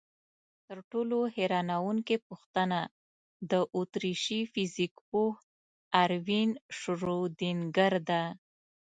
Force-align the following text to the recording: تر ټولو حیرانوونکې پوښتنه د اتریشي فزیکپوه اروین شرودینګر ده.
تر 0.67 0.77
ټولو 0.91 1.17
حیرانوونکې 1.35 2.15
پوښتنه 2.27 2.79
د 3.51 3.53
اتریشي 3.79 4.41
فزیکپوه 4.53 5.31
اروین 6.03 6.49
شرودینګر 6.79 7.93
ده. 8.09 8.23